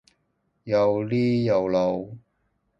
[0.63, 2.17] 又呢又路？